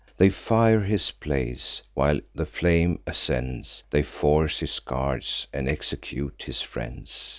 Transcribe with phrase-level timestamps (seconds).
[0.17, 6.63] They fire his palace: while the flame ascends, They force his guards, and execute his
[6.63, 7.29] friends.